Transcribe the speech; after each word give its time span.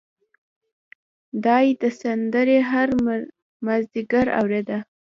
دای 1.45 1.67
دا 1.81 1.89
سندره 1.99 2.57
هر 2.71 2.87
مازدیګر 3.65 4.27
اورېده. 4.39 4.77